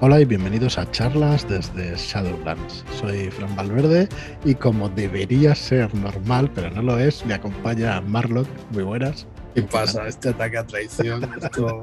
[0.00, 2.84] Hola y bienvenidos a charlas desde Shadowlands.
[3.00, 4.08] Soy Fran Valverde
[4.44, 8.48] y como debería ser normal, pero no lo es, me acompaña Marlock.
[8.72, 9.26] Muy buenas.
[9.54, 10.08] ¿Qué pasa?
[10.08, 11.82] Este ataque a traición, esto,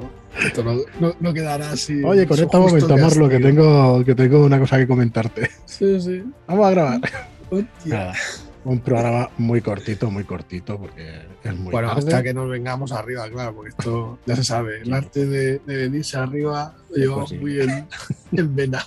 [1.20, 2.04] no, quedará así.
[2.04, 5.50] Oye, conecta un momento, Marlock, que tengo, que tengo una cosa que comentarte.
[5.66, 6.24] Sí, sí.
[6.48, 7.02] Vamos a grabar.
[8.64, 13.30] Un programa muy cortito, muy cortito, porque es muy Bueno, hasta que nos vengamos arriba,
[13.30, 14.82] claro, porque esto ya se sabe.
[14.82, 18.86] El arte de, venirse arriba llevamos muy en, vena.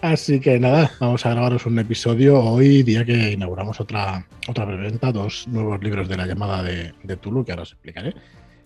[0.00, 5.12] Así que nada, vamos a grabaros un episodio hoy, día que inauguramos otra, otra preventa,
[5.12, 8.14] dos nuevos libros de la llamada de, Tulu, que ahora os explicaré.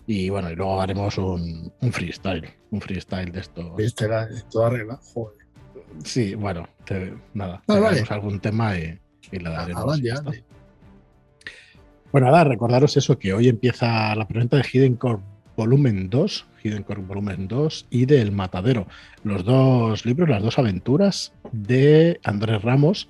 [0.05, 3.73] Y bueno, y luego haremos un, freestyle, un freestyle de esto.
[3.75, 5.37] Freestyle, toda regla, joder.
[6.03, 6.67] Sí, bueno,
[7.33, 8.99] nada, haremos algún tema y,
[12.11, 15.23] bueno, nada, recordaros eso, que hoy empieza la preventa de Hidden Core
[15.55, 18.87] Volumen 2, Hidden Core Volumen 2 y del Matadero.
[19.23, 23.09] Los dos libros, las dos aventuras de Andrés Ramos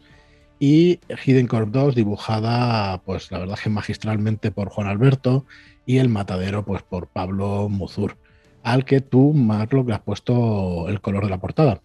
[0.60, 5.46] y Hidden Core 2 dibujada, pues la verdad que magistralmente por Juan Alberto
[5.86, 8.18] y el Matadero pues por Pablo Muzur,
[8.64, 11.82] al que tú, Marlo, le has puesto el color de la portada.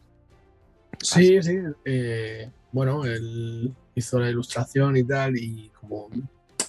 [1.00, 1.56] Sí, sí.
[1.84, 6.08] Eh, bueno, él hizo la ilustración y tal, y como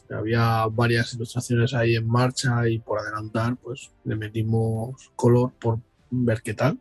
[0.10, 6.42] había varias ilustraciones ahí en marcha y por adelantar, pues le metimos color por ver
[6.42, 6.80] qué tal.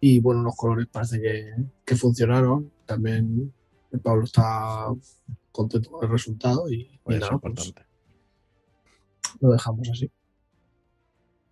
[0.00, 1.20] Y bueno, los colores parece
[1.84, 2.70] que, funcionaron.
[2.84, 3.52] También
[4.02, 4.86] Pablo está
[5.52, 7.82] contento con el resultado y, pues importante.
[9.40, 10.10] lo dejamos así.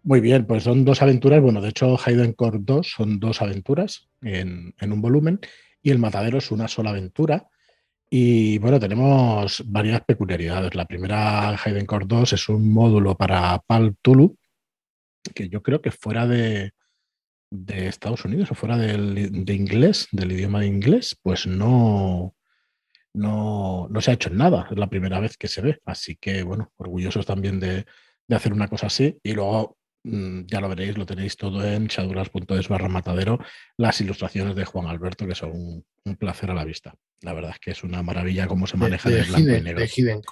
[0.03, 1.41] Muy bien, pues son dos aventuras.
[1.41, 5.41] Bueno, de hecho, Hayden Core 2 son dos aventuras en, en un volumen
[5.83, 7.49] y el Matadero es una sola aventura.
[8.11, 10.75] Y bueno, tenemos varias peculiaridades.
[10.75, 14.37] La primera, Hayden Core 2, es un módulo para PAL Tulu,
[15.35, 16.73] que yo creo que fuera de,
[17.69, 22.35] Estados Unidos o fuera del, de inglés, del idioma de inglés, pues no,
[23.15, 24.69] no, se ha hecho nada.
[24.71, 25.81] Es la primera vez que se ve.
[25.85, 27.87] Así que, bueno, orgullosos también de,
[28.27, 29.19] de hacer una cosa así.
[29.23, 33.39] Y luego ya lo veréis, lo tenéis todo en shaduras.es barra matadero,
[33.79, 36.95] las ilustraciones de Juan Alberto, que son un, placer a la vista.
[37.23, 39.81] La verdad es que es una maravilla cómo se maneja de, blanco y negro.
[39.81, 40.23] De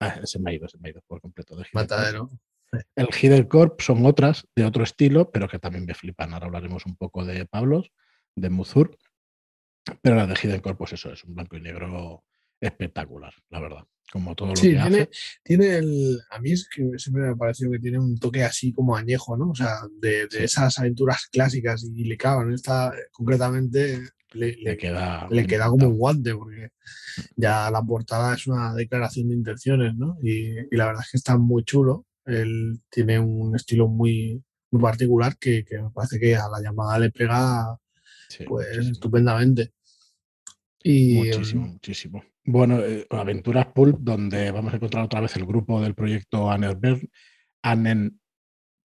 [0.00, 1.56] ah, se me ha ido, se me ha ido por completo.
[1.72, 2.28] matadero.
[2.94, 6.34] El Hidden Corp son otras de otro estilo, pero que también me flipan.
[6.34, 7.90] Ahora hablaremos un poco de Pablos,
[8.36, 8.98] de Muzur,
[10.02, 12.24] pero la de Hidden Corp, pues eso, es un blanco y negro
[12.60, 15.10] espectacular, la verdad como todo lo que tiene, hace.
[15.42, 16.20] tiene el.
[16.30, 19.36] A mí es que siempre me ha parecido que tiene un toque así como añejo,
[19.36, 19.50] ¿no?
[19.50, 22.52] O sea, de, esas aventuras clásicas y le caban.
[22.52, 24.00] Esta concretamente
[24.32, 26.70] le, queda, le queda como un guante, porque
[27.36, 30.16] ya la portada es una declaración de intenciones, ¿no?
[30.22, 32.06] Y, la verdad es que está muy chulo.
[32.24, 37.10] Él tiene un estilo muy, muy particular que, me parece que a la llamada le
[37.10, 37.78] pega
[38.46, 39.72] pues estupendamente.
[40.82, 42.22] Y, muchísimo, muchísimo.
[42.50, 47.06] Bueno, eh, Aventuras Pulp, donde vamos a encontrar otra vez el grupo del proyecto Anerberg.
[47.60, 48.18] Anen,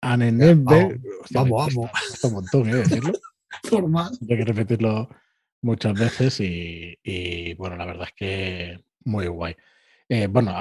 [0.03, 1.01] Anenberg.
[1.31, 2.25] Vamos, vamos.
[2.25, 2.75] un montón, ¿eh?
[2.75, 3.13] Decirlo.
[3.65, 4.11] Formal.
[4.21, 5.09] Hay que repetirlo
[5.63, 9.57] muchas veces y, bueno, la verdad es que muy guay.
[10.11, 10.55] Eh, bueno,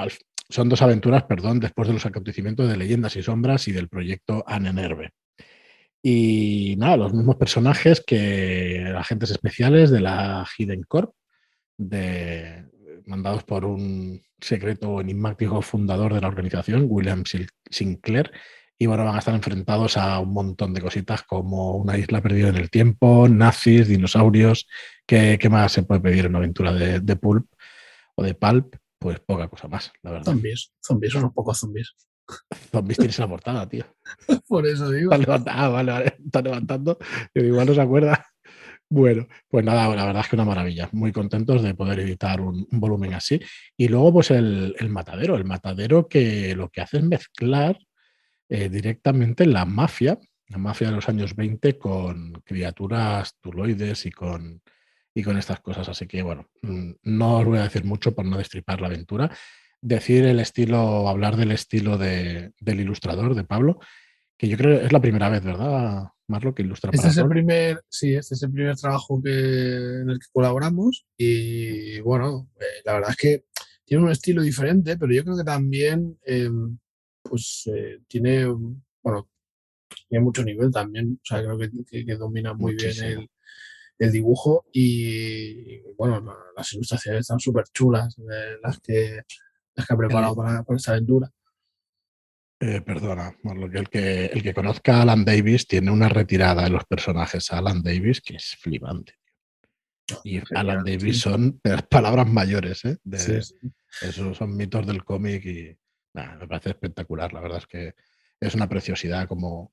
[0.48, 4.42] son dos aventuras, perdón, después de los acontecimientos de Leyendas y Sombras y del proyecto
[4.46, 5.10] Anenerve.
[6.02, 11.12] Y nada, los mismos personajes que agentes especiales de la Hidden Corp,
[11.76, 12.64] de,
[13.08, 17.24] mandados por un secreto enigmático fundador de la organización, William
[17.70, 18.30] Sinclair,
[18.80, 22.48] y bueno, van a estar enfrentados a un montón de cositas como una isla perdida
[22.48, 24.68] en el tiempo, nazis, dinosaurios.
[25.04, 27.50] ¿Qué, más se puede pedir en una aventura de, Pulp
[28.14, 28.76] o de Pulp?
[29.00, 30.26] Pues poca cosa más, la verdad.
[30.26, 31.92] Zombies, zombies, unos pocos zombies.
[32.70, 33.84] Zombies tienes la portada, tío.
[34.48, 35.12] Por eso digo.
[35.12, 36.98] Está ah, vale, vale, está levantando.
[37.34, 38.26] Igual no se acuerda.
[38.90, 40.88] Bueno, pues nada, la verdad es que una maravilla.
[40.92, 43.38] Muy contentos de poder editar un, volumen así.
[43.76, 45.36] Y luego, pues el, matadero.
[45.36, 47.78] El matadero que lo que hace es mezclar
[48.48, 54.62] eh, directamente la mafia, la mafia de los años 20, con criaturas tuloides y con,
[55.14, 55.88] y con estas cosas.
[55.90, 59.30] Así que, bueno, mm, no os voy a decir mucho por no destripar la aventura.
[59.82, 63.80] Decir el estilo, hablar del estilo del ilustrador, de Pablo,
[64.38, 66.08] que yo creo que es la primera vez, ¿verdad?
[66.28, 70.10] Marlo, que ilustra este es el primer, Sí, este es el primer trabajo que, en
[70.10, 73.44] el que colaboramos y bueno, eh, la verdad es que
[73.84, 76.78] tiene un estilo diferente, pero yo creo que también em,
[77.22, 78.44] pues eh, tiene,
[79.02, 79.30] bueno,
[80.06, 83.28] tiene mucho nivel también, o sea, creo que, domina muy bien
[83.98, 86.22] el, dibujo y bueno,
[86.54, 88.14] las ilustraciones están súper chulas,
[88.62, 89.22] las, que,
[89.74, 91.32] las que ha preparado para, para esta aventura.
[92.60, 96.66] Eh, perdona, lo que el, que el que conozca a Alan Davis tiene una retirada
[96.66, 99.14] en los personajes a Alan Davis que es flipante.
[100.24, 102.96] Y Alan Davis son palabras mayores, ¿eh?
[104.00, 105.76] Esos son mitos del cómic y
[106.14, 107.32] me parece espectacular.
[107.32, 107.94] La verdad es que
[108.40, 109.72] es una preciosidad como,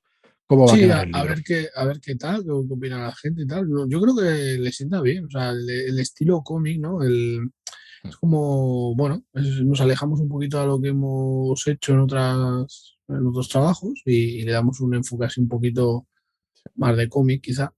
[0.50, 3.46] va a quedar a, ver qué, a ver qué tal, qué, opina la gente y
[3.46, 3.66] tal.
[3.88, 7.02] Yo creo que le sienta bien, o sea, el, estilo cómic, ¿no?
[7.02, 7.50] El,
[8.04, 13.26] es como, bueno, nos alejamos un poquito a lo que hemos hecho en, otras, en
[13.26, 16.06] otros trabajos y, le damos un enfoque así un poquito
[16.74, 17.72] más de cómic, quizá.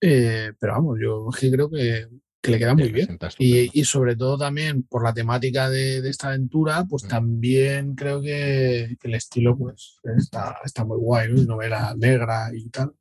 [0.00, 2.06] Eh, pero vamos, yo creo que,
[2.42, 3.18] le queda muy bien.
[3.38, 7.08] Y, sobre todo también por la temática de, esta aventura, pues mm.
[7.08, 11.42] también creo que, el estilo pues está, está muy guay, ¿no?
[11.42, 12.94] Novela negra y tal.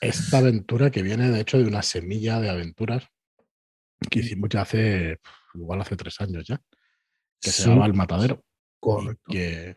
[0.00, 3.04] Esta aventura que viene de hecho de una semilla de aventuras
[4.08, 5.18] que hicimos ya hace,
[5.54, 6.60] igual hace tres años ya,
[7.40, 8.42] que se llama El Matadero.
[8.80, 9.22] Correcto.
[9.28, 9.76] Y que,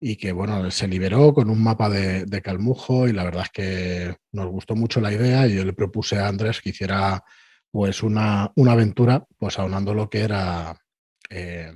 [0.00, 3.50] y que, bueno, se liberó con un mapa de, de, Calmujo y la verdad es
[3.50, 7.22] que nos gustó mucho la idea y yo le propuse a Andrés que hiciera
[7.70, 10.78] pues una, una aventura, pues aunando lo que era
[11.30, 11.72] eh,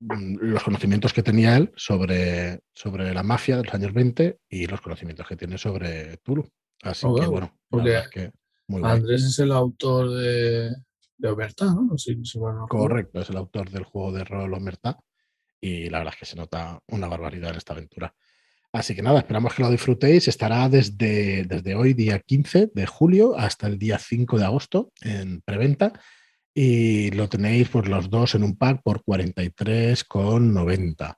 [0.00, 4.80] los conocimientos que tenía él sobre, sobre la mafia de los años 20 y los
[4.80, 6.46] conocimientos que tiene sobre Tulu.
[6.82, 8.32] Así oh, que bueno, porque
[8.68, 10.74] Andrés es el autor de,
[11.16, 11.88] de Omerta, ¿no?
[12.68, 14.98] Correcto, es el autor del juego de rol Omerta
[15.60, 18.14] y la verdad es que se nota una barbaridad en esta aventura.
[18.72, 20.28] Así que nada, esperamos que lo disfrutéis.
[20.28, 25.40] Estará desde, desde hoy, día 15 de julio, hasta el día 5 de agosto en
[25.40, 25.94] preventa.
[26.52, 31.16] Y lo tenéis pues, los dos en un pack por 43,90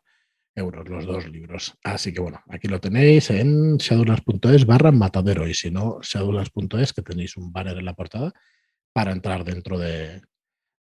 [0.59, 1.75] euros, los dos libros.
[1.83, 5.49] Así que bueno, aquí lo tenéis en shadowlands.es barra matadero.
[5.49, 8.33] Y si no, shadowlands.es, que tenéis un banner en la portada
[8.93, 10.23] para entrar dentro de,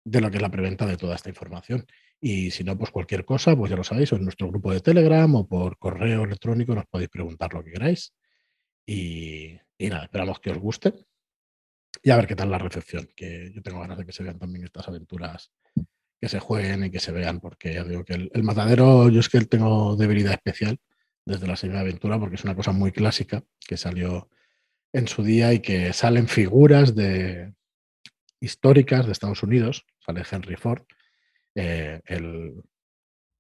[0.05, 1.87] de lo que es la preventa de toda esta información.
[2.21, 5.33] Y si no, pues cualquier cosa, pues ya lo sabéis, en nuestro grupo de Telegram
[5.37, 8.13] o por correo electrónico nos podéis preguntar lo que queráis.
[8.87, 10.95] Y, nada, esperamos que os guste.
[12.03, 14.39] Y a ver qué tal la recepción, que yo tengo ganas de que se vean
[14.39, 15.53] también estas aventuras,
[16.21, 19.29] que se jueguen y que se vean, porque ya digo que el, matadero, yo es
[19.29, 20.79] que tengo debilidad especial
[21.25, 24.29] desde la segunda aventura, porque es una cosa muy clásica que salió
[24.93, 27.53] en su día y que salen figuras de
[28.41, 30.83] históricas de Estados Unidos, sale Henry Ford,
[31.55, 32.01] eh,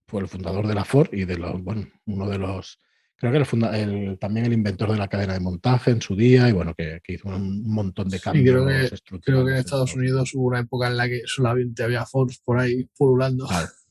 [0.06, 2.78] fue el fundador de la Ford y de los, bueno, uno de los,
[3.18, 3.38] creo que
[3.76, 7.00] el, también el inventor de la cadena de montaje en su día y bueno, que,
[7.08, 8.64] hizo un montón de cambios.
[8.64, 12.06] creo, que, creo que en Estados Unidos hubo una época en la que solamente había
[12.06, 13.48] Ford por ahí pululando.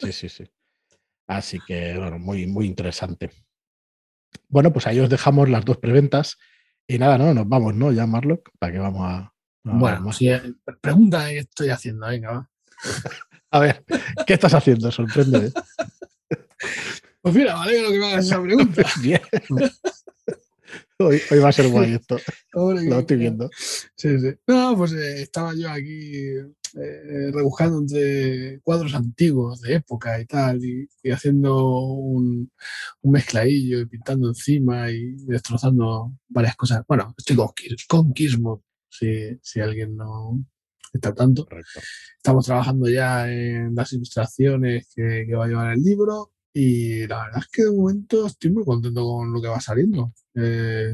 [0.00, 0.44] Sí, sí, sí.
[1.26, 3.30] Así que, bueno, muy, muy interesante.
[4.48, 6.38] Bueno, pues ahí os dejamos las dos preventas.
[6.86, 7.92] Y nada, no, nos vamos, ¿no?
[7.92, 9.34] Ya, Marlock, para que vamos a.
[9.62, 10.40] bueno, si, eh,
[10.80, 12.50] pregunta qué estoy haciendo, venga, va.
[13.50, 13.84] A ver,
[14.26, 14.90] ¿qué estás haciendo?
[14.90, 15.52] Sorprende.
[17.24, 18.82] Pues mira, vale lo que me hagas esa pregunta.
[19.02, 19.22] Bien.
[20.98, 22.18] Hoy, va a ser guay esto.
[22.52, 23.48] lo estoy viendo.
[23.96, 24.34] Sí, sí.
[24.46, 30.62] No, pues eh, estaba yo aquí eh, rebuscando entre cuadros antiguos de época y tal,
[30.62, 32.52] y, haciendo un,
[33.00, 36.82] un, mezcladillo y pintando encima y destrozando varias cosas.
[36.86, 37.54] Bueno, estoy con,
[37.88, 38.12] con
[38.90, 40.44] si, si alguien no,
[40.92, 41.48] está tanto.
[42.18, 47.40] Estamos trabajando ya en las ilustraciones que, va a llevar el libro y la verdad
[47.40, 50.12] es que de momento estoy muy contento con lo que va saliendo.
[50.36, 50.92] Eh,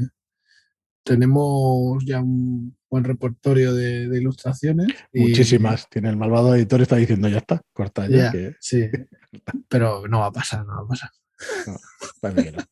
[1.03, 4.87] tenemos ya un buen repertorio de, ilustraciones.
[5.13, 5.87] Muchísimas.
[5.87, 8.33] Tiene el malvado editor, está diciendo ya está, corta ya.
[8.59, 8.89] Sí,
[9.69, 11.11] pero no va a pasar, no va a pasar.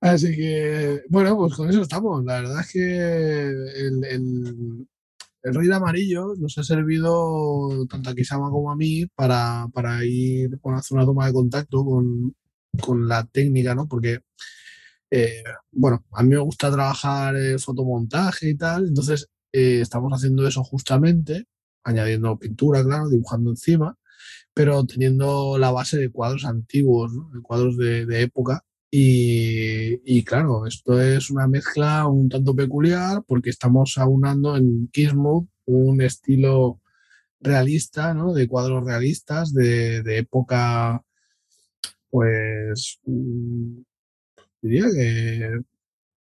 [0.00, 2.24] Así que, bueno, pues con eso estamos.
[2.24, 4.86] La verdad es que el, el
[5.52, 9.68] Rey de Amarillo nos ha servido tanto a Kisama como a mí para,
[10.04, 13.86] ir a hacer una toma de contacto con, la técnica, ¿no?
[13.86, 14.20] Porque,
[15.10, 20.46] eh, bueno, a mí me gusta trabajar el fotomontaje y tal, entonces eh, estamos haciendo
[20.48, 21.46] eso justamente,
[21.84, 23.96] añadiendo pintura, claro, dibujando encima,
[24.54, 28.64] pero teniendo la base de cuadros antiguos, de cuadros de época,
[28.96, 36.00] y, claro, esto es una mezcla un tanto peculiar porque estamos aunando en Kismuth un
[36.00, 36.80] estilo
[37.40, 38.32] realista, ¿no?
[38.32, 41.02] De cuadros realistas de, época,
[42.08, 43.78] pues, mm,
[44.62, 45.60] diría que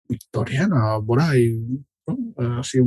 [0.10, 1.56] victoriana, por ahí,
[2.36, 2.80] Así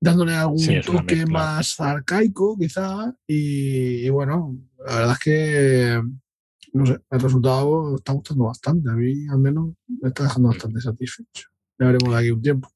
[0.00, 6.02] dándole algún toque más arcaico, quizá, y, bueno, la verdad es que
[6.74, 8.90] no sé, el resultado está gustando bastante.
[8.90, 11.48] A mí, al menos, me está dejando bastante satisfecho.
[11.78, 12.68] Ya veremos de aquí un tiempo.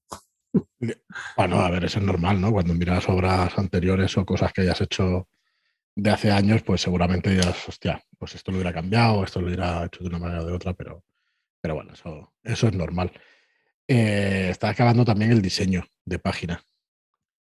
[1.37, 2.53] Bueno, a ver, eso es normal, ¿no?
[2.53, 5.29] Cuando miras obras anteriores o cosas que hayas hecho
[5.97, 9.85] de hace años, pues seguramente dirás, hostia, pues esto lo hubiera cambiado, esto lo hubiera
[9.85, 11.05] hecho de una manera o de otra, pero,
[11.61, 13.11] pero bueno, eso, eso es normal.
[13.89, 16.63] Eh, está acabando también el diseño de página,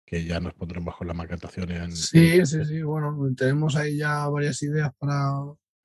[0.06, 1.92] que ya nos pondremos con la maquetación en.
[1.92, 2.82] Sí, sí, sí.
[2.82, 5.34] Bueno, tenemos ahí ya varias ideas para,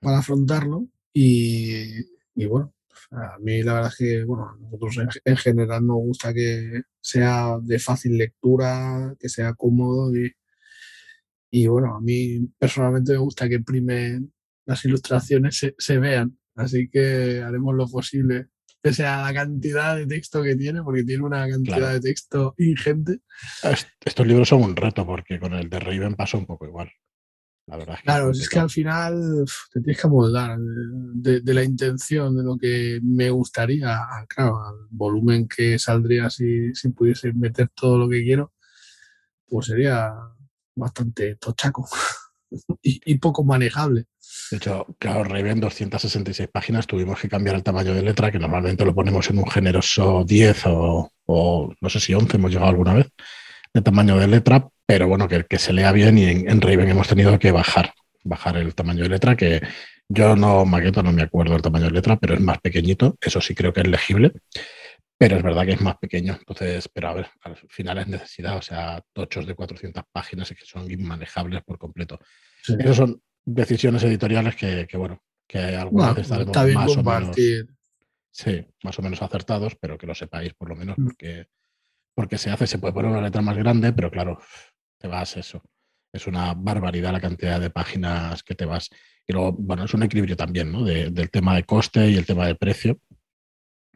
[0.00, 0.88] para afrontarlo.
[1.12, 2.00] Y,
[2.34, 2.74] y, bueno,
[3.10, 7.78] a mí la verdad es que, bueno, nosotros en, general nos gusta que sea de
[7.78, 10.32] fácil lectura, que sea cómodo y,
[11.50, 14.22] y bueno, a mí personalmente me gusta que prime
[14.66, 16.38] las ilustraciones se, se vean.
[16.54, 18.48] Así que haremos lo posible
[18.80, 23.20] pese a la cantidad de texto que tiene, porque tiene una cantidad de texto ingente.
[24.04, 26.90] Estos libros son un reto, porque con el de Raven pasó un poco igual.
[27.66, 32.42] La verdad claro, es, que al final te tienes que moldar de, la intención, de
[32.42, 38.08] lo que me gustaría, claro, al volumen que saldría si, si pudiese meter todo lo
[38.08, 38.52] que quiero,
[39.46, 40.12] pues sería
[40.74, 41.88] bastante tochaco
[42.82, 44.06] y poco manejable.
[44.50, 48.84] De hecho, claro, Raven 266 páginas tuvimos que cambiar el tamaño de letra, que normalmente
[48.84, 53.08] lo ponemos en un generoso 10 o, no sé si 11 hemos llegado alguna vez
[53.72, 57.08] de tamaño de letra, pero bueno, que, que se lea bien y en, Raven hemos
[57.08, 57.92] tenido que bajar,
[58.24, 59.60] bajar el tamaño de letra, que
[60.08, 63.40] yo no maqueto, no me acuerdo el tamaño de letra, pero es más pequeñito, eso
[63.40, 64.32] sí creo que es legible,
[65.16, 68.56] pero es verdad que es más pequeño, entonces, pero a ver, al final es necesidad,
[68.56, 72.18] o sea, tochos de 400 páginas que son inmanejables por completo.
[72.66, 77.36] Esos son decisiones editoriales que, bueno, que algunas veces estaremos más o menos.
[78.32, 81.04] Sí, más o menos acertados, pero que lo sepáis por lo menos, mm.
[81.04, 81.48] porque,
[82.14, 84.40] porque se hace, se puede poner una letra más grande, pero claro,
[84.98, 85.62] te vas eso.
[86.12, 88.90] Es una barbaridad la cantidad de páginas que te vas.
[89.26, 90.84] Y luego, bueno, es un equilibrio también, ¿no?
[90.84, 92.98] del tema de coste y el tema de precio.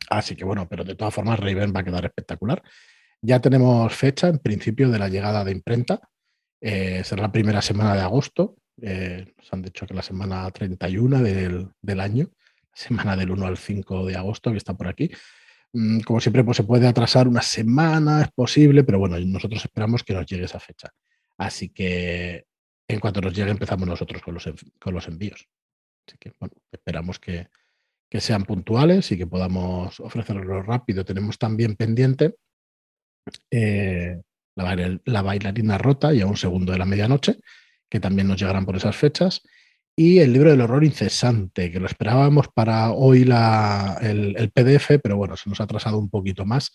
[0.08, 2.62] Así que bueno, pero de todas formas, Raven va a quedar espectacular.
[3.20, 6.00] Ya tenemos fecha, en principio, de la llegada de imprenta.
[6.60, 8.56] Eh, será la primera semana de agosto.
[8.80, 12.30] Eh, nos han dicho que la semana 31 del, del, año,
[12.72, 15.10] semana del 1 al 5 de agosto, que está por aquí.
[15.74, 20.04] Mm, como siempre, pues se puede atrasar una semana, es posible, pero bueno, nosotros esperamos
[20.04, 20.90] que nos llegue esa fecha.
[21.36, 22.44] Así que
[22.86, 24.48] en cuanto nos llegue, empezamos nosotros con los,
[24.80, 25.48] con los envíos.
[26.06, 27.48] Así que bueno, esperamos que,
[28.08, 31.04] que sean puntuales y que podamos ofrecerlo rápido.
[31.04, 32.36] Tenemos también pendiente
[33.50, 34.20] eh,
[34.54, 37.40] la, la, bailarina rota y a un segundo de la medianoche,
[37.88, 39.42] que también nos llegarán por esas fechas.
[39.96, 45.16] Y el libro del horror incesante, que lo esperábamos para hoy la, el, PDF, pero
[45.16, 46.72] bueno, se nos ha atrasado un poquito más,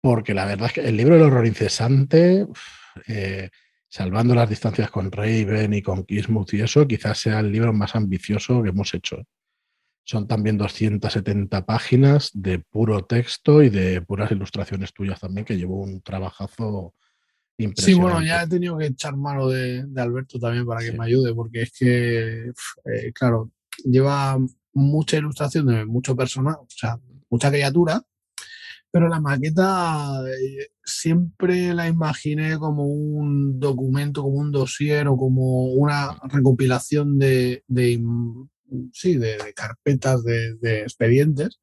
[0.00, 2.46] porque la verdad es que el libro del horror incesante,
[3.06, 3.50] eh,
[3.88, 7.94] salvando las distancias con Raven y con Kismuth y eso, quizás sea el libro más
[7.94, 9.22] ambicioso que hemos hecho.
[10.04, 15.82] Son también 270 páginas de puro texto y de puras ilustraciones tuyas también, que llevó
[15.82, 16.94] un trabajazo
[17.76, 21.34] Sí, bueno, ya he tenido que echar mano de, Alberto también para que me ayude,
[21.34, 23.50] porque es que, eh, claro,
[23.84, 24.38] lleva
[24.72, 26.98] mucha ilustración de mucho personal, o sea,
[27.28, 28.02] mucha criatura,
[28.90, 35.66] pero la maqueta eh, siempre la imaginé como un documento, como un dossier o como
[35.66, 37.62] una recopilación de,
[38.92, 41.60] sí, de, carpetas, de, de expedientes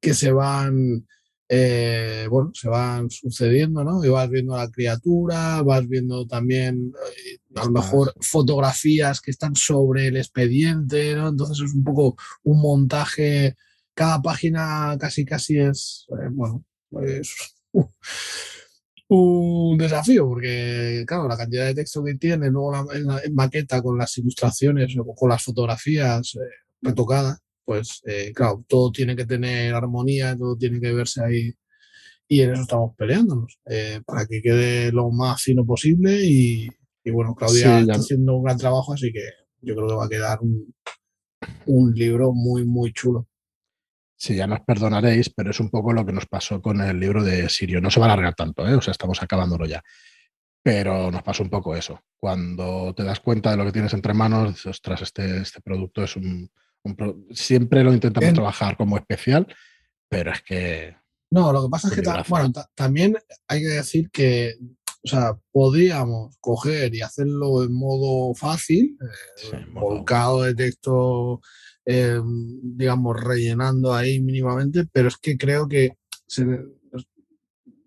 [0.00, 1.06] que se van
[1.48, 4.04] eh, bueno, se van sucediendo, ¿no?
[4.04, 6.92] Y vas viendo la criatura, vas viendo también
[7.26, 11.28] eh, a lo mejor fotografías que están sobre el expediente, ¿no?
[11.28, 13.56] Entonces es un poco un montaje,
[13.94, 16.64] cada página casi casi es, eh, bueno,
[17.02, 17.34] es
[19.08, 24.16] un desafío, porque claro, la cantidad de texto que tiene, luego la, maqueta con las
[24.18, 26.38] ilustraciones o con las fotografías
[26.80, 31.52] retocadas, pues eh, claro, todo tiene que tener armonía, todo tiene que verse ahí
[32.28, 36.68] y en eso estamos peleándonos, eh, para que quede lo más fino posible y,
[37.12, 39.22] bueno, Claudia está haciendo un gran trabajo, así que
[39.60, 40.74] yo creo que va a quedar un,
[41.66, 43.28] un libro muy, muy chulo.
[44.16, 47.22] Sí, ya nos perdonaréis, pero es un poco lo que nos pasó con el libro
[47.22, 47.80] de Sirio.
[47.80, 48.74] No se va a alargar tanto, ¿eh?
[48.74, 49.82] o sea, estamos acabándolo ya.
[50.62, 52.00] Pero nos pasó un poco eso.
[52.18, 56.16] Cuando te das cuenta de lo que tienes entre manos, ostras, este, este producto es
[56.16, 56.48] un,
[57.30, 59.46] Siempre lo intentamos trabajar como especial,
[60.08, 60.96] pero es que...
[61.30, 63.16] No, lo que pasa es que bueno, también
[63.48, 64.54] hay que decir que,
[65.02, 71.40] o sea, podríamos coger y hacerlo en modo fácil, eh, volcado de texto,
[71.84, 72.20] eh,
[72.62, 75.96] digamos, rellenando ahí mínimamente, pero es que creo que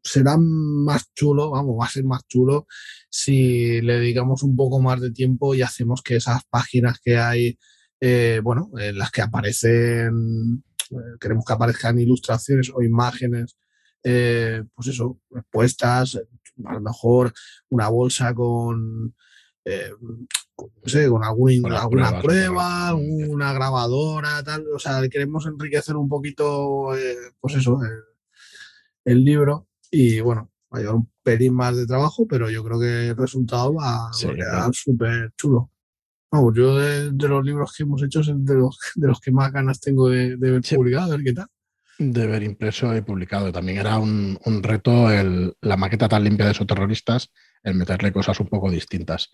[0.04, 2.68] será más chulo, vamos, va a ser más chulo
[3.10, 7.58] si le dedicamos un poco más de tiempo y hacemos que esas páginas que hay
[8.00, 13.58] eh, bueno, en las que aparecen, eh, queremos que aparezcan ilustraciones o imágenes,
[14.04, 16.20] eh, pues eso, puestas,
[16.66, 17.34] a lo mejor
[17.70, 19.16] una bolsa con
[19.66, 24.66] no sé, con, alguna prueba, alguna grabadora, tal.
[24.74, 26.92] O sea, queremos enriquecer un poquito,
[27.42, 27.78] pues eso,
[29.04, 29.68] el, libro.
[29.92, 33.18] Y bueno, va a llevar un pelín más de trabajo, pero yo creo que el
[33.18, 35.70] resultado va, a quedar súper chulo.
[36.32, 39.52] Vamos, yo de, los libros que hemos hecho es de los, de los que más
[39.52, 41.48] ganas tengo de, ver publicado, a ver qué tal.
[42.00, 43.52] De ver impreso y publicado.
[43.52, 47.32] También era un, reto el, la maqueta tan limpia de esos terroristas,
[47.64, 49.30] el meterle cosas un poco distintas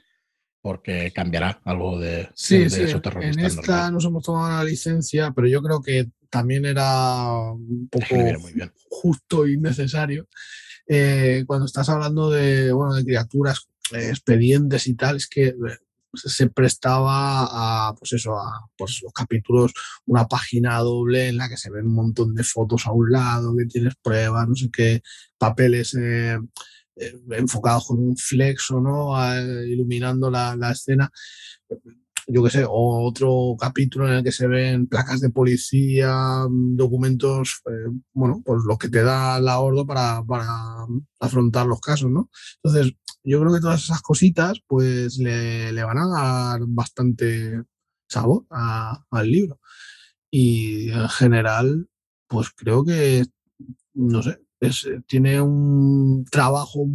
[0.63, 2.83] porque cambiará algo de, sí, sí,
[3.19, 8.05] En esta nos hemos tomado la licencia, pero yo creo que también era un poco
[8.89, 10.29] justo y necesario.
[10.87, 15.55] Eh, cuando estás hablando de, bueno, de criaturas, eh, expedientes y tal, es que eh,
[16.13, 19.73] se prestaba a, pues eso, a pues los capítulos,
[20.05, 23.55] una página doble en la que se ven un montón de fotos a un lado,
[23.57, 25.01] que tienes pruebas, no sé qué,
[25.37, 26.37] papeles eh,
[27.31, 29.15] enfocados con un flexo, ¿no?
[29.65, 31.11] iluminando la, escena.
[32.27, 37.91] Yo qué sé, otro capítulo en el que se ven placas de policía, documentos, eh,
[38.13, 40.23] bueno, pues lo que te da la Ordo para,
[41.19, 42.29] afrontar los casos, ¿no?
[42.63, 47.63] Entonces, yo creo que todas esas cositas, pues le, van a dar bastante
[48.07, 49.59] sabor al libro.
[50.31, 51.89] Y en general,
[52.27, 53.25] pues creo que,
[53.93, 56.85] no sé, eh, tiene un trabajo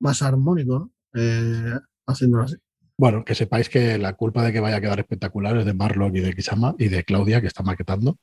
[0.00, 0.92] más armónico, ¿no?
[1.14, 2.56] Eh, haciéndolo así.
[3.00, 6.14] Bueno, que sepáis que la culpa de que vaya a quedar espectacular es de Marlock
[6.16, 8.18] y de Kisama y de Claudia, que está maquetando.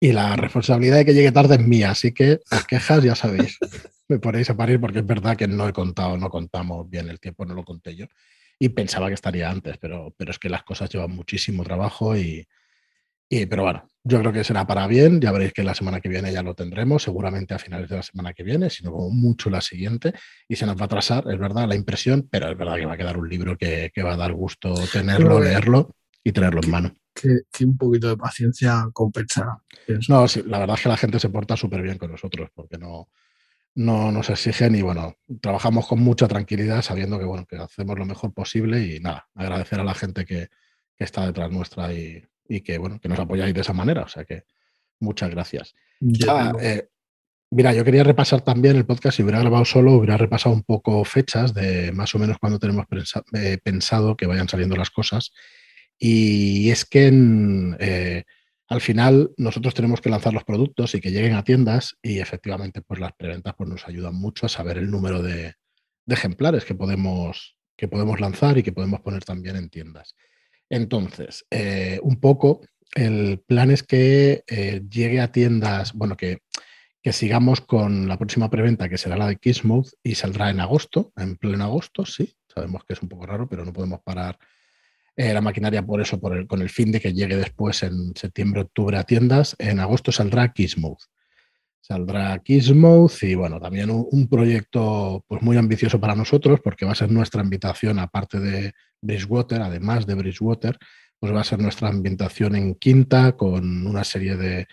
[0.00, 3.58] Y la responsabilidad de que llegue tarde es mía, así que las quejas ya sabéis.
[4.08, 7.20] Me ponéis a parir porque es verdad que no he contado, no contamos bien el
[7.20, 8.06] tiempo, no lo conté yo.
[8.58, 12.48] Y pensaba que estaría antes, pero, pero es que las cosas llevan muchísimo trabajo y,
[13.28, 15.20] pero bueno, yo creo que será para bien.
[15.20, 18.02] Ya veréis que la semana que viene ya lo tendremos, seguramente a finales de la
[18.02, 20.12] semana que viene, sino como mucho la siguiente.
[20.46, 22.94] Y se nos va a atrasar, es verdad, la impresión, pero es verdad que va
[22.94, 26.94] a quedar un libro que, va a dar gusto tenerlo, leerlo y tenerlo en mano.
[27.14, 29.58] Que, un poquito de paciencia compensará.
[30.08, 32.76] No, sí, la verdad es que la gente se porta súper bien con nosotros, porque
[32.76, 33.08] no,
[33.74, 38.04] no nos exigen y bueno, trabajamos con mucha tranquilidad sabiendo que bueno, que hacemos lo
[38.04, 40.48] mejor posible y nada, agradecer a la gente que,
[40.96, 44.02] que está detrás nuestra y, y que, bueno, que nos apoyáis de esa manera.
[44.02, 44.44] O sea que
[45.00, 45.74] muchas gracias.
[46.60, 46.88] Eh,
[47.50, 51.04] mira, yo quería repasar también el podcast, si hubiera grabado solo, hubiera repasado un poco
[51.04, 52.86] fechas de más o menos cuando tenemos
[53.34, 55.32] eh, pensado que vayan saliendo las cosas.
[55.98, 57.10] Y es que
[57.78, 58.24] eh,
[58.68, 62.82] al final nosotros tenemos que lanzar los productos y que lleguen a tiendas y efectivamente
[62.82, 65.54] pues las preventas pues, nos ayudan mucho a saber el número de,
[66.06, 70.14] de ejemplares que podemos, que podemos lanzar y que podemos poner también en tiendas.
[70.70, 72.60] Entonces, eh, un poco,
[72.94, 76.38] el plan es que eh, llegue a tiendas, bueno, que,
[77.12, 81.36] sigamos con la próxima preventa, que será la de Kissmouth, y saldrá en agosto, en
[81.36, 82.34] pleno agosto, sí.
[82.48, 84.38] Sabemos que es un poco raro, pero no podemos parar
[85.14, 88.16] eh, la maquinaria por eso, por el, con el fin de que llegue después en
[88.16, 89.54] septiembre, octubre a tiendas.
[89.58, 91.02] En agosto saldrá Kissmouth
[91.84, 96.94] saldrá Kissmouth y bueno, también un, proyecto pues muy ambicioso para nosotros porque va a
[96.94, 100.78] ser nuestra invitación, aparte de Bridgewater, además de Bridgewater,
[101.18, 104.66] pues va a ser nuestra ambientación en Quinta con una serie de,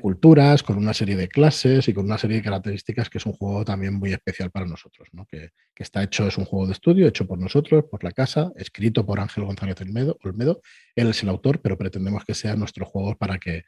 [0.00, 3.34] culturas, con una serie de clases y con una serie de características que es un
[3.34, 5.26] juego también muy especial para nosotros, ¿no?
[5.26, 9.06] que, está hecho, es un juego de estudio hecho por nosotros, por la casa, escrito
[9.06, 10.60] por Ángel González Olmedo.
[10.96, 13.62] Él es el autor, pero pretendemos que sea nuestro juego para que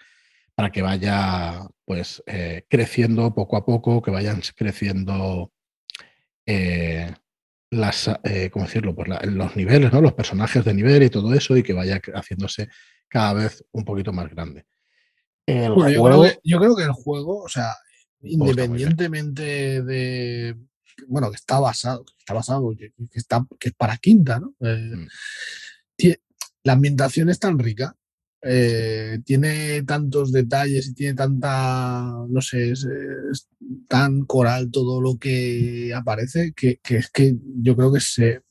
[0.54, 5.52] para que vaya pues eh, creciendo poco a poco, que vayan creciendo
[6.46, 7.12] eh,
[7.70, 8.94] las, eh, ¿cómo decirlo?
[8.94, 10.00] Pues los niveles, ¿no?
[10.00, 12.68] Los personajes de nivel y todo eso, y que vaya haciéndose
[13.08, 14.64] cada vez un poquito más grande.
[15.46, 17.74] yo, creo que, el juego, o sea,
[18.22, 20.56] independientemente de
[21.08, 24.54] bueno, que está basado, que está basado, que, está, que es para quinta, ¿no?
[24.60, 25.08] Mm.
[26.62, 27.96] la ambientación es tan rica
[28.46, 32.86] eh, tiene tantos detalles y tiene tanta, no sé, es,
[33.88, 38.42] tan coral todo lo que aparece que, es que yo creo que, se,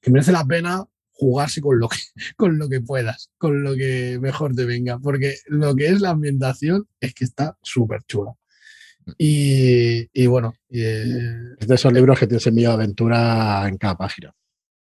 [0.00, 1.98] que merece la pena jugarse con lo, que,
[2.36, 6.10] con lo que puedas, con lo que mejor te venga, porque lo que es la
[6.10, 8.32] ambientación es que está súper chula.
[9.18, 10.54] Y, bueno.
[10.70, 14.32] Eh, es de esos libros que tienes en mi aventura en cada página.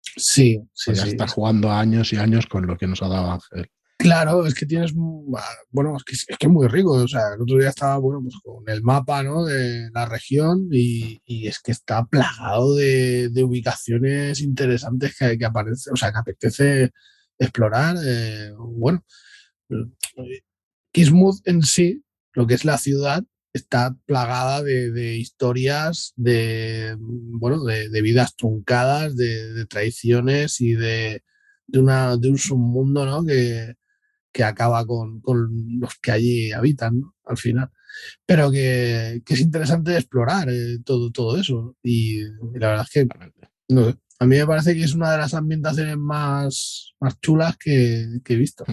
[0.02, 1.10] Sí, sí, ya sí.
[1.10, 3.70] Estás jugando años y años con lo que nos ha dado Ángel.
[3.98, 6.92] Claro, es que tienes, bueno, es que es, muy rico.
[6.92, 9.46] O sea, el otro día estaba, bueno, pues con el mapa, ¿no?
[9.46, 15.96] De la región y, es que está plagado de, ubicaciones interesantes que, que aparece, o
[15.96, 16.92] sea, que apetece
[17.40, 17.96] explorar.
[18.06, 19.04] Eh, bueno,
[20.92, 28.02] Kismuth en sí, lo que es la ciudad, está plagada de, historias, de, bueno, de,
[28.02, 31.24] vidas truncadas, de, traiciones y de,
[31.74, 33.26] una, de un submundo ¿no?
[33.26, 33.76] que,
[34.32, 35.22] que acaba con,
[35.80, 37.70] los que allí habitan al final.
[38.26, 41.76] Pero que, es interesante explorar eh, todo, todo eso.
[41.84, 42.22] Y,
[42.54, 43.08] la verdad es que
[44.20, 48.34] a mí me parece que es una de las ambientaciones más, más chulas que, que
[48.34, 48.66] he visto.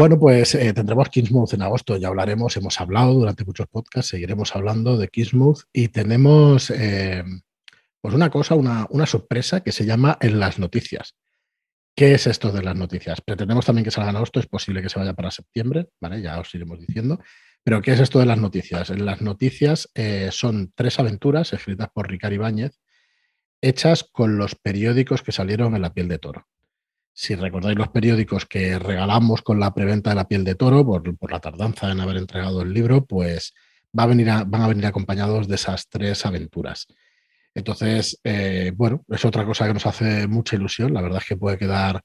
[0.00, 4.56] Bueno, pues eh, tendremos Kingsmouth en agosto, ya hablaremos, hemos hablado durante muchos podcasts, seguiremos
[4.56, 7.22] hablando de Kingsmouth y tenemos eh,
[8.00, 11.16] pues una cosa, una, una, sorpresa que se llama En las noticias.
[11.94, 13.20] ¿Qué es esto de las noticias?
[13.20, 16.22] Pretendemos también que salga en agosto, es posible que se vaya para septiembre, ¿vale?
[16.22, 17.20] Ya os iremos diciendo.
[17.62, 18.88] Pero ¿qué es esto de las noticias?
[18.90, 22.80] Las noticias eh, son tres aventuras escritas por Ricardo Ibáñez,
[23.60, 26.46] hechas con los periódicos que salieron en la piel de toro
[27.12, 31.30] si recordáis los periódicos que regalamos con la preventa de la piel de toro por,
[31.30, 33.52] la tardanza en haber entregado el libro, pues
[33.96, 36.86] va a venir van a venir acompañados de esas tres aventuras.
[37.54, 40.94] Entonces, eh, bueno, es otra cosa que nos hace mucha ilusión.
[40.94, 42.02] La verdad es que puede quedar,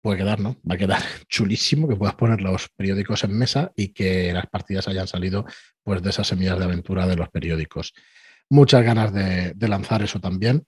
[0.00, 0.56] puede quedar, ¿no?
[0.68, 4.88] Va a quedar chulísimo que puedas poner los periódicos en mesa y que las partidas
[4.88, 5.44] hayan salido
[5.82, 7.92] pues de esas semillas de aventura de los periódicos.
[8.50, 10.64] Muchas ganas de, lanzar eso también.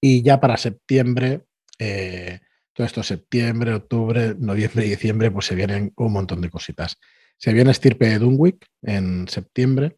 [0.00, 1.44] Y ya para septiembre,
[1.78, 2.40] eh,
[2.72, 6.96] todo esto septiembre, octubre, noviembre y diciembre, pues se vienen un montón de cositas.
[7.36, 9.97] Se viene Estirpe de Dunwick en septiembre,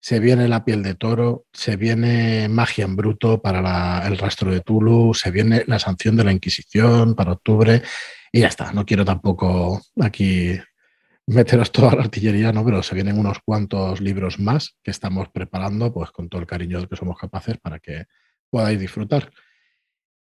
[0.00, 4.60] se viene La piel de toro, se viene Magia en bruto para el rastro de
[4.60, 7.82] Tulu, se viene La sanción de la Inquisición para octubre
[8.32, 8.72] y ya está.
[8.72, 10.58] No quiero tampoco aquí
[11.26, 12.64] meteros toda la artillería, ¿no?
[12.64, 16.88] Pero se vienen unos cuantos libros más que estamos preparando, pues con todo el cariño
[16.88, 18.06] que somos capaces para que
[18.48, 19.30] podáis disfrutar.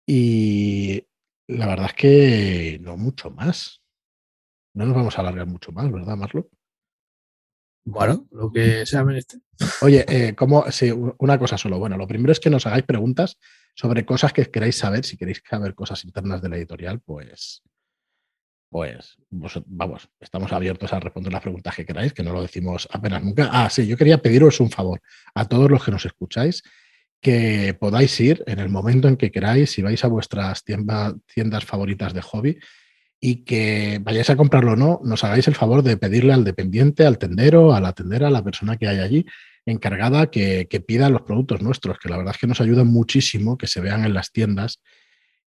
[0.05, 1.07] Y
[1.47, 3.81] la verdad es que no mucho más.
[4.73, 6.49] No nos vamos a alargar mucho más, ¿verdad, Marlo?
[7.85, 9.39] Bueno, lo que sea menester.
[9.81, 10.69] Oye, eh, ¿cómo?
[10.71, 11.79] Sí, una cosa solo.
[11.79, 13.37] Bueno, lo primero es que nos hagáis preguntas
[13.75, 15.05] sobre cosas que queráis saber.
[15.05, 17.61] Si queréis saber cosas internas de la editorial, pues,
[18.69, 19.17] pues,
[19.65, 23.49] vamos, estamos abiertos a responder las preguntas que queráis, que no lo decimos apenas nunca.
[23.51, 25.01] Ah, sí, yo quería pediros un favor
[25.35, 26.63] a todos los que nos escucháis
[27.21, 32.13] que podáis ir en el momento en que queráis, si vais a vuestras tiendas favoritas
[32.13, 32.59] de hobby
[33.25, 37.05] y que vayáis a comprarlo o no, nos hagáis el favor de pedirle al dependiente,
[37.05, 39.25] al tendero, a la tendera, a la persona que hay allí
[39.65, 43.65] encargada que, pida los productos nuestros, que la verdad es que nos ayuda muchísimo que
[43.65, 44.81] se vean en las tiendas.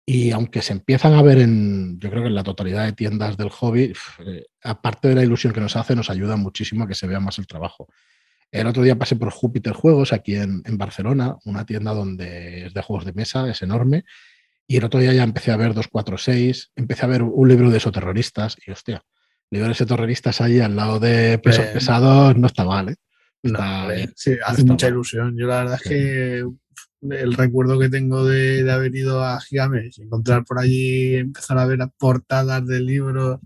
[0.06, 3.38] Y aunque se empiezan a ver en, yo creo que en la totalidad de tiendas
[3.38, 6.94] del hobby, eh, aparte de la ilusión que nos hace, nos ayuda muchísimo a que
[6.94, 7.88] se vea más el trabajo.
[8.52, 12.84] El otro día pasé por Júpiter Juegos, aquí en, Barcelona, una tienda donde es de
[12.84, 14.04] juegos de mesa, es enorme.
[14.68, 17.78] Y el otro día ya empecé a ver 246, empecé a ver un libro de
[17.78, 19.04] esoterroristas y hostia,
[19.50, 22.96] libro de esoterroristas ahí al lado de pesos pesados no está mal, ¿eh?
[24.16, 25.36] sí, hace mucha ilusión.
[25.38, 26.44] Yo la verdad es que
[27.10, 31.80] el recuerdo que tengo de, haber ido a Gigamesh, encontrar por allí, empezar a ver
[31.98, 33.40] portadas de libros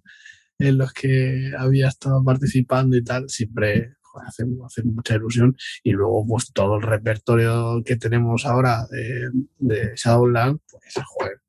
[0.60, 5.56] en los que había estado participando y tal, siempre hace, mucha ilusión.
[5.84, 11.42] Y luego, pues todo el repertorio que tenemos ahora de, de Shadowland, pues joder,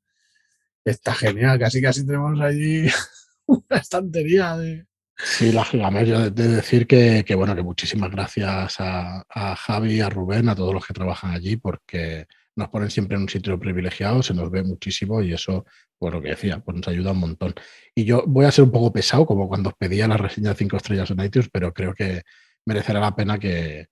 [0.85, 1.59] está genial.
[1.59, 2.87] Casi casi tenemos allí
[3.45, 4.85] una estantería de.
[5.21, 5.65] Sí, la
[6.03, 10.73] yo de, decir que, bueno, que muchísimas gracias a, a Javi, a Rubén, a todos
[10.73, 12.25] los que trabajan allí, porque
[12.59, 15.65] nos ponen siempre en un sitio privilegiado, se nos ve muchísimo y eso,
[15.97, 17.53] pues lo que decía, pues nos ayuda un montón.
[17.95, 20.55] Y yo voy a ser un poco pesado, como cuando os pedía la reseña de
[20.55, 22.21] 5 estrellas en iTunes, pero creo que
[22.69, 23.89] merecerá la pena que,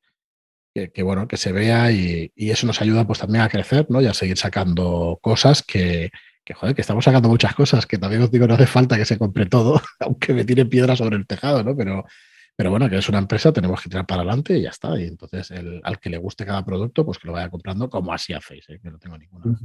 [0.94, 4.02] que, bueno, que se vea y, eso nos ayuda pues también a crecer, ¿no?
[4.02, 6.12] Y a seguir sacando cosas que,
[6.46, 9.06] que, joder, que estamos sacando muchas cosas, que también os digo, no hace falta que
[9.06, 11.76] se compre todo, aunque me tire piedra sobre el tejado, ¿no?
[11.76, 12.06] Pero,
[12.56, 15.00] pero bueno, que es una empresa, tenemos que tirar para adelante y ya está.
[15.00, 18.14] Y entonces, el, al que le guste cada producto, pues que lo vaya comprando como
[18.14, 18.80] así hacéis, ¿eh?
[18.82, 19.58] que no tengo ninguna.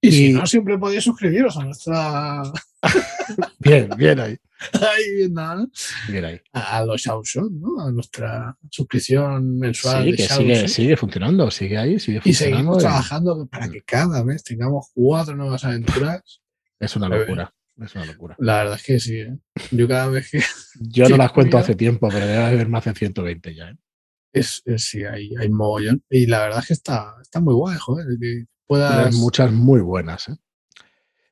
[0.00, 2.42] Y, si no, siempre podéis suscribiros a nuestra.
[3.60, 4.36] bien, bien ahí.
[4.72, 5.68] ahí, ¿no?
[6.26, 6.40] ahí.
[6.52, 7.80] A, los Shout ¿no?
[7.80, 10.04] A nuestra suscripción mensual.
[10.04, 12.28] Sí, que sigue, sigue, funcionando, sigue ahí, sigue funcionando.
[12.28, 16.22] Y seguimos trabajando para que cada vez tengamos cuatro nuevas aventuras.
[16.80, 17.52] Es una locura.
[17.76, 18.36] Es una locura.
[18.38, 19.16] La verdad es que sí.
[19.18, 19.36] ¿eh?
[19.72, 20.40] Yo cada vez que.
[20.80, 23.70] Yo no las cuento hace tiempo, pero debe haber más de 120 ya.
[23.70, 23.76] ¿eh?
[24.32, 26.04] Es, sí, hay, hay mogollón.
[26.08, 28.06] Y la verdad es que está, está muy guay, joder.
[28.20, 28.44] Que
[29.12, 30.28] muchas muy buenas.
[30.28, 30.36] ¿eh?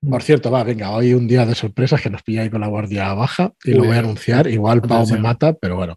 [0.03, 0.11] Mm.
[0.11, 2.69] Por cierto, va, venga, hoy un día de sorpresas que nos pilla ahí con la
[2.69, 4.47] guardia baja y lo voy a anunciar.
[4.49, 5.97] Igual Pau me mata, pero bueno.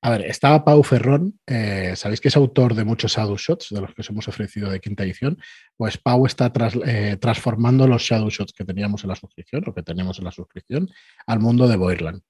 [0.00, 3.80] A ver, estaba Pau Ferrón, eh, sabéis que es autor de muchos Shadow Shots, de
[3.80, 5.38] los que os hemos ofrecido de quinta edición.
[5.76, 6.52] Pues Pau está
[6.86, 10.30] eh, transformando los Shadow Shots que teníamos en la suscripción, o que tenemos en la
[10.30, 10.88] suscripción,
[11.26, 12.22] al mundo de Boirland.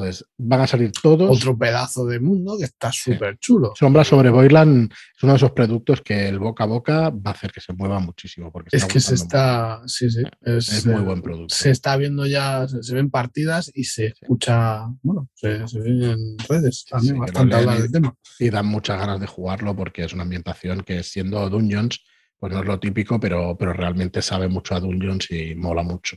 [0.00, 1.36] Entonces, van a salir todos.
[1.36, 3.72] Otro pedazo de mundo que está súper chulo.
[3.78, 7.30] Sombra sobre Boyland es uno de esos productos que el boca a boca va a
[7.30, 8.50] hacer que se mueva muchísimo.
[8.50, 9.82] Porque es que se está.
[9.86, 10.22] Sí, sí.
[10.42, 11.54] Es, muy buen producto.
[11.54, 14.86] Se está viendo ya, se, ven partidas y se escucha.
[15.02, 18.14] Bueno, se, se ven en redes también bastante hablar del tema.
[18.38, 22.00] Y dan muchas ganas de jugarlo porque es una ambientación que, siendo Dungeons,
[22.38, 26.16] pues no es lo típico, pero, pero realmente sabe mucho a Dungeons y mola mucho.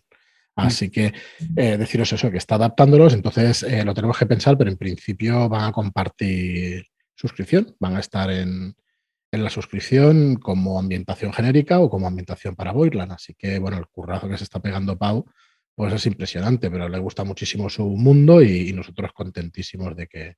[0.55, 1.13] Así que
[1.55, 5.49] eh, deciros eso, que está adaptándolos, entonces eh, lo tenemos que pensar, pero en principio
[5.49, 6.85] van a compartir
[7.15, 8.75] suscripción, van a estar en,
[9.31, 13.13] la suscripción como ambientación genérica o como ambientación para Boirland.
[13.13, 15.25] Así que, bueno, el currazo que se está pegando Pau,
[15.73, 20.35] pues es impresionante, pero le gusta muchísimo su mundo y, nosotros contentísimos de que,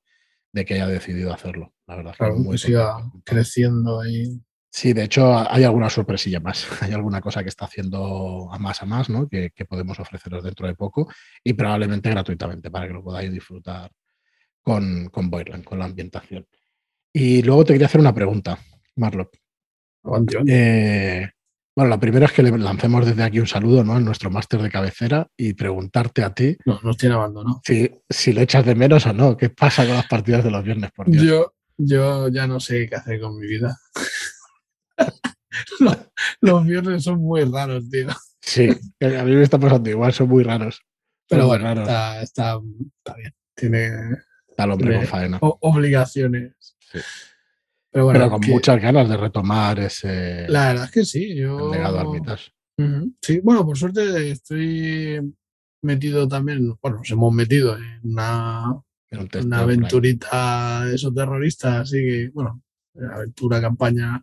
[0.50, 1.74] de que haya decidido hacerlo.
[1.86, 4.40] La verdad, claro, que siga creciendo ahí.
[4.70, 8.82] Sí, de hecho hay alguna sorpresilla más, hay alguna cosa que está haciendo a más
[8.82, 9.28] a más, ¿no?
[9.28, 11.08] Que, podemos ofreceros dentro de poco
[11.42, 13.90] y probablemente gratuitamente para que lo podáis disfrutar
[14.62, 16.46] con, con Boyland, con la ambientación.
[17.12, 18.58] Y luego te quería hacer una pregunta,
[18.96, 19.28] Marlon.
[20.46, 21.28] Eh,
[21.74, 23.94] bueno, la primera es que le lancemos desde aquí un saludo ¿no?
[23.94, 26.56] a nuestro máster de cabecera y preguntarte a ti.
[26.64, 27.60] No, nos tiene abandonado.
[27.64, 29.36] Si, si lo echas de menos o no.
[29.36, 30.90] ¿Qué pasa con las partidas de los viernes?
[30.92, 33.76] Por Yo, yo ya no sé qué hacer con mi vida.
[36.40, 38.08] los, viernes son muy raros, tío.
[38.40, 38.68] Sí,
[39.00, 40.80] a mí me está pasando igual, son muy raros.
[41.28, 42.58] Pero bueno, está, está,
[43.16, 43.34] bien.
[43.54, 43.90] Tiene,
[44.48, 45.38] está hombre con faena.
[45.40, 46.76] obligaciones.
[47.90, 50.46] Pero, bueno, con muchas ganas de retomar ese.
[50.48, 51.34] La verdad es que sí.
[51.34, 51.72] Yo...
[51.72, 52.38] legado a
[53.22, 55.20] Sí, bueno, por suerte estoy
[55.82, 56.76] metido también.
[56.80, 58.80] Bueno, nos hemos metido en una,
[59.42, 62.62] una aventurita de esos terroristas, así que, bueno,
[63.12, 64.22] aventura, campaña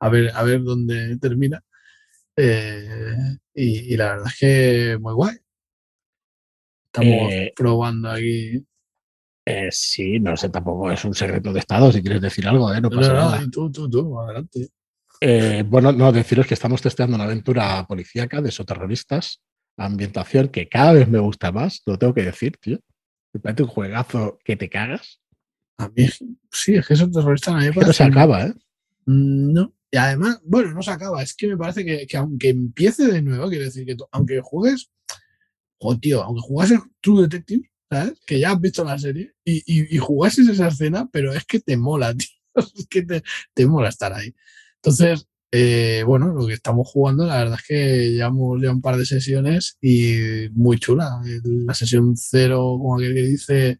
[0.00, 1.62] a ver, a ver dónde termina.
[2.36, 5.36] Eh, y, la verdad es que muy guay.
[6.86, 8.64] Estamos eh, probando aquí.
[9.44, 12.90] Eh, sí, no sé, tampoco es un secreto de Estado, si quieres decir algo, no
[12.90, 13.44] pasa nada.
[13.50, 14.68] Tú, tú, tú, adelante.
[15.64, 19.40] bueno, no, deciros que estamos testeando una aventura policíaca de soterroristas,
[19.76, 22.78] ambientación que cada vez me gusta más, lo tengo que decir, tío.
[23.32, 25.20] Me parece un juegazo que te cagas.
[25.78, 26.06] A mí,
[26.50, 28.54] sí, es que esos terroristas a mí me se acaba, ¿eh?
[29.06, 29.74] Mm, no.
[29.90, 31.22] Y además, bueno, no se acaba.
[31.22, 34.90] Es que me parece que, aunque empiece de nuevo, quiere decir que aunque juegues,
[35.78, 38.14] oh, tío, aunque jugases True Detective, ¿sabes?
[38.26, 41.76] Que ya has visto la serie y, y, jugases esa escena, pero es que te
[41.76, 42.28] mola, tío.
[42.54, 44.34] Es que te, mola estar ahí.
[44.76, 48.96] Entonces, eh, bueno, lo que estamos jugando, la verdad es que llevamos ya un par
[48.96, 51.20] de sesiones y muy chula.
[51.44, 53.78] La sesión cero, como aquel que dice,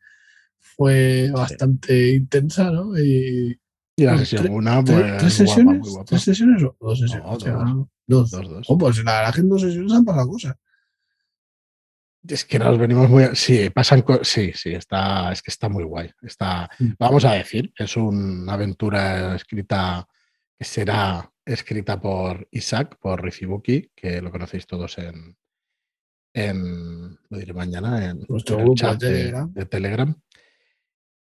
[0.58, 2.98] fue bastante intensa, ¿no?
[2.98, 3.58] Y,
[3.96, 5.18] y la sesión una, pues.
[5.18, 5.98] ¿Tres sesiones?
[6.06, 7.26] ¿Tres sesiones o dos sesiones?
[8.06, 8.30] dos.
[8.30, 8.30] dos.
[8.30, 10.56] dos, Oh, pues la verdad que en dos sesiones han pasado cosas.
[12.26, 13.24] Es que nos venimos muy.
[13.34, 14.28] Sí, pasan cosas.
[14.28, 15.32] Sí, sí, está.
[15.32, 16.10] Es que está muy guay.
[16.22, 16.70] Está.
[16.78, 16.92] Mm.
[16.98, 20.06] Vamos a decir, es una aventura escrita
[20.58, 25.36] que será escrita por Isaac, por Rifibuki, que lo conocéis todos en.
[26.32, 29.52] en lo diré mañana, en nuestro chat de Telegram.
[29.52, 30.14] de Telegram.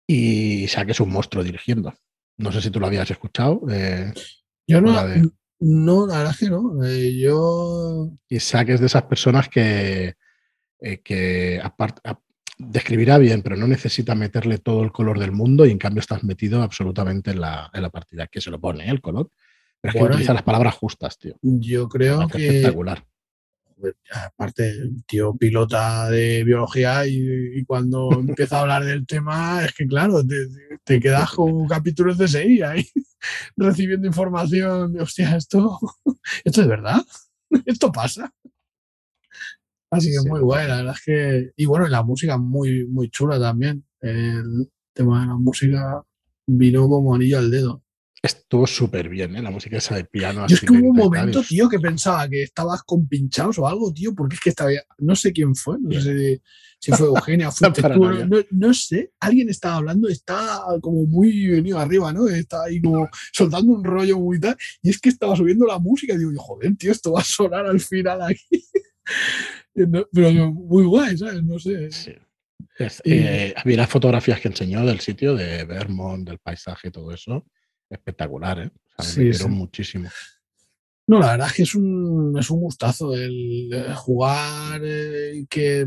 [0.08, 1.92] Y Isaac es un monstruo dirigiendo.
[2.38, 3.62] No sé si tú lo habías escuchado.
[3.70, 4.12] Eh,
[4.66, 4.92] yo no,
[5.58, 6.84] no, la verdad es que no.
[6.84, 8.10] Eh, yo.
[8.28, 10.14] Isaac es de esas personas que,
[10.80, 12.02] eh, que aparte,
[12.58, 16.24] describirá bien, pero no necesita meterle todo el color del mundo y en cambio estás
[16.24, 18.26] metido absolutamente en la, en la partida.
[18.26, 19.30] Que se lo pone el color.
[19.80, 21.36] Pero es que utiliza las palabras justas, tío.
[21.42, 22.46] Yo creo que.
[22.46, 23.04] Espectacular
[24.12, 29.86] aparte, el tío pilota de biología y, cuando empieza a hablar del tema, es que
[29.86, 30.22] claro,
[30.84, 32.86] te, quedas con capítulos de CSI ahí
[33.56, 35.78] recibiendo información de, hostia, esto,
[36.44, 37.02] esto es verdad,
[37.64, 38.32] esto pasa.
[39.90, 41.52] Así que muy guay, la verdad es que.
[41.56, 43.84] Y bueno, la música muy, muy chula también.
[44.00, 46.02] El tema de la música
[46.46, 47.82] vino como anillo al dedo.
[48.26, 49.42] Estuvo súper bien, ¿eh?
[49.42, 50.46] La música esa de piano.
[50.48, 53.92] Yo es que hubo un momento, tío, que pensaba que estabas con pinchados o algo,
[53.92, 54.70] tío, porque es que estaba.
[54.98, 56.42] No sé quién fue, no sé
[56.78, 62.12] si fue Eugenia, fue no, no, sé, alguien estaba hablando, está como muy venido arriba,
[62.12, 62.28] ¿no?
[62.28, 66.14] Está ahí como soltando un rollo muy tal, y es que estaba subiendo la música
[66.14, 68.64] y digo, joder, tío, esto va a sonar al final aquí.
[70.12, 71.42] pero muy guay, ¿sabes?
[71.42, 71.90] No sé.
[71.90, 72.12] Sí.
[73.04, 77.44] Eh, había las fotografías que enseñó del sitio, de Vermont, del paisaje y todo eso
[77.88, 78.70] espectacular, ¿eh?
[78.98, 80.08] O sea, me sí, muchísimo.
[81.06, 85.86] No, la verdad es que es un, es un gustazo el, jugar y eh, que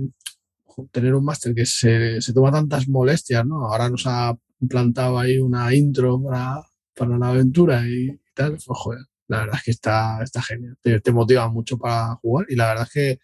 [0.91, 3.65] tener un máster que se, se, toma tantas molestias, ¿no?
[3.65, 4.37] Ahora nos ha
[4.69, 6.61] plantado ahí una intro para,
[6.95, 8.51] para la aventura y, tal.
[8.51, 10.77] Pues, joder, la verdad es que está, está genial.
[10.81, 13.19] Te, te, motiva mucho para jugar y la verdad es que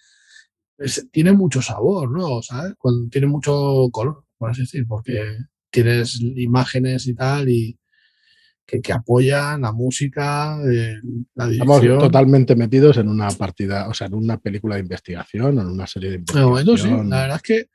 [1.12, 2.42] tiene mucho sabor, ¿no?
[2.42, 2.74] ¿Sabes?
[2.78, 4.26] Cuando tiene mucho color.
[4.38, 5.38] por así decir, porque
[5.70, 7.80] tienes imágenes y tal y
[8.66, 10.96] que, apoyan la música, eh,
[11.36, 15.62] la Estamos totalmente metidos en una partida, o sea, en una película de investigación o
[15.62, 17.10] en una serie de investigación.
[17.10, 17.70] la verdad es que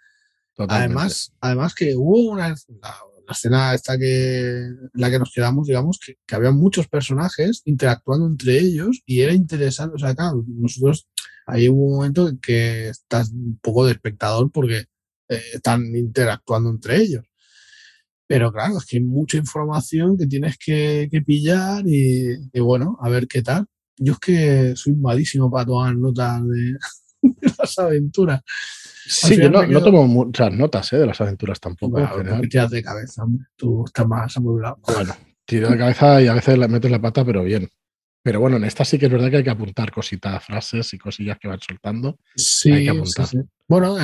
[0.68, 2.96] además, además que hubo una la,
[3.30, 8.58] escena esta que la que nos quedamos, digamos, que, que había muchos personajes interactuando entre
[8.58, 11.08] ellos y era interesante, o sea, claro, nosotros
[11.46, 14.86] ahí hubo un momento en que estás un poco de espectador porque
[15.28, 17.24] eh, están interactuando entre ellos.
[18.30, 23.26] Pero claro, es que hay mucha información que tienes que, pillar y, bueno, a ver
[23.26, 23.66] qué tal.
[23.96, 26.76] Yo es que soy malísimo para tomar notas de,
[27.58, 28.40] las aventuras.
[29.04, 30.98] Sí, yo no, tomo muchas notas ¿eh?
[30.98, 32.00] de las aventuras tampoco.
[32.48, 33.46] Tiras de cabeza, hombre.
[33.56, 34.78] Tú estás más amurado.
[34.86, 35.12] Bueno,
[35.44, 37.68] tiro de cabeza y a veces le metes la pata, pero bien.
[38.22, 40.98] Pero bueno, en esta sí que es verdad que hay que apuntar cositas, frases y
[40.98, 42.20] cosillas que van soltando.
[42.36, 43.26] Sí, hay que apuntar.
[43.66, 43.96] Bueno,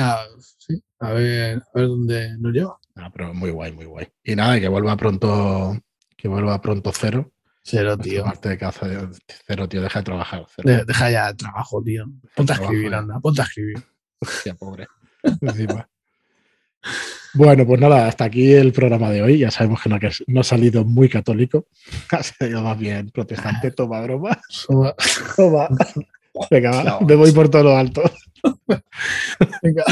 [0.57, 2.77] sí, a ver, a ver dónde nos lleva.
[2.97, 4.07] Ah, pero muy guay, muy guay.
[4.23, 5.77] Y nada, que vuelva pronto,
[6.15, 7.31] que vuelva pronto cero.
[7.63, 8.23] Cero, tío.
[8.23, 8.87] Parte de caza,
[9.45, 10.45] cero, tío, deja de trabajar.
[10.63, 12.05] deja ya el trabajo, tío.
[12.35, 13.83] Ponte a escribir, anda, ponte a escribir.
[14.19, 14.87] Hostia, pobre.
[17.33, 19.37] Bueno, pues nada, hasta aquí el programa de hoy.
[19.37, 19.89] Ya sabemos que
[20.27, 21.67] no, ha salido muy católico,
[22.11, 24.39] ha salido más bien protestante, toma broma.
[25.35, 25.67] Toma.
[26.49, 28.01] Venga, me voy por todo lo alto.
[29.61, 29.83] Venga,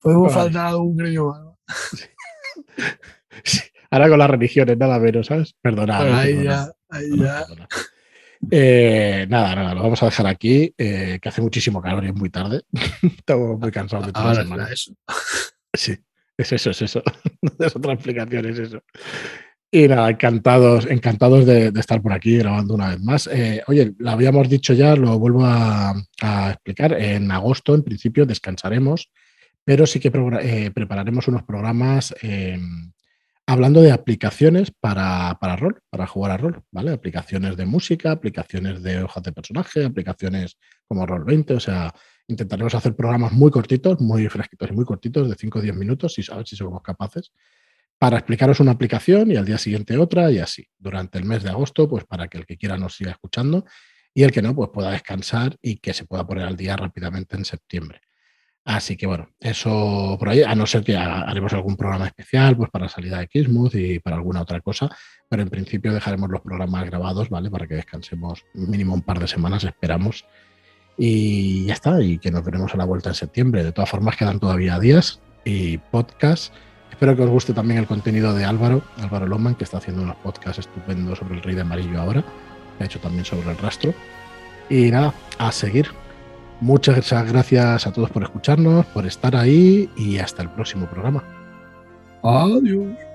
[0.00, 2.08] podemos faltar algún gremio más.
[3.90, 5.54] Ahora con las religiones, nada menos, ¿sabes?
[5.60, 6.14] Perdonad.
[6.14, 7.44] ahí ya, ahí ya.
[8.50, 12.14] Eh, nada, nada, lo vamos a dejar aquí, eh, que hace muchísimo calor y es
[12.14, 12.62] muy tarde.
[13.02, 14.68] Estamos muy cansados de toda la semana.
[14.70, 14.94] Eso.
[15.72, 15.96] Sí,
[16.36, 17.00] es eso, es eso.
[17.60, 18.82] es otra explicación, es eso.
[19.70, 23.28] Y nada, encantados, encantados de, estar por aquí grabando una vez más.
[23.28, 25.94] Eh, oye, lo habíamos dicho ya, lo vuelvo a,
[26.50, 26.94] explicar.
[26.94, 29.12] En agosto, en principio, descansaremos,
[29.70, 32.90] pero sí que prepararemos unos programas em,
[33.46, 36.90] hablando de aplicaciones para, rol, para jugar a rol, ¿vale?
[36.90, 41.94] Aplicaciones de música, aplicaciones de hojas de personaje, aplicaciones como Roll20, o sea,
[42.26, 46.18] intentaremos hacer programas muy cortitos, muy fresquitos y muy cortitos, de 5 o 10 minutos,
[46.18, 47.30] y a ver si somos capaces,
[47.96, 51.50] para explicaros una aplicación y al día siguiente otra y así, durante el mes de
[51.50, 53.64] agosto, pues para que el que quiera nos siga escuchando
[54.12, 57.36] y el que no, pues pueda descansar y que se pueda poner al día rápidamente
[57.36, 58.00] en septiembre.
[58.64, 62.70] Así que bueno, eso por ahí, a no ser que haremos algún programa especial pues
[62.70, 64.90] para salida de Kismuth y para alguna otra cosa,
[65.28, 67.50] pero en principio dejaremos los programas grabados, ¿vale?
[67.50, 70.26] Para que descansemos mínimo un par de semanas, esperamos.
[70.96, 73.64] Y ya está, y que nos veremos a la vuelta en septiembre.
[73.64, 76.52] De todas formas, quedan todavía días y podcast.
[76.90, 80.16] Espero que os guste también el contenido de Álvaro, Álvaro Loman, que está haciendo unos
[80.16, 82.22] podcasts estupendos sobre el Rey de Amarillo ahora,
[82.76, 83.94] que ha hecho también sobre el rastro.
[84.68, 85.88] Y nada, a seguir.
[86.60, 91.24] Muchas gracias a todos por escucharnos, por estar ahí y hasta el próximo programa.
[92.22, 93.09] Adiós.